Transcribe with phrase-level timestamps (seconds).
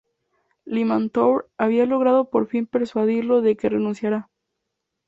[0.65, 4.31] Limantour había logrado por fin persuadirlo de que renunciara.